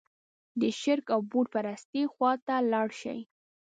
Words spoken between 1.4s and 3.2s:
پرستۍ خوا ته لاړ شي.